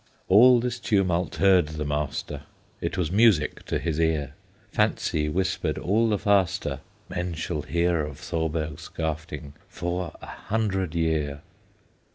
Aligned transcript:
All 0.29 0.59
this 0.59 0.79
tumult 0.79 1.35
heard 1.35 1.67
the 1.67 1.85
master, 1.85 2.41
It 2.81 2.97
was 2.97 3.11
music 3.11 3.63
to 3.67 3.77
his 3.77 3.99
ear; 3.99 4.33
Fancy 4.71 5.29
whispered 5.29 5.77
all 5.77 6.09
the 6.09 6.17
faster, 6.17 6.79
"Men 7.07 7.35
shall 7.35 7.61
hear 7.61 8.03
of 8.03 8.17
Thorberg 8.17 8.79
Skafting 8.79 9.53
For 9.67 10.15
a 10.19 10.25
hundred 10.25 10.95
year!" 10.95 11.41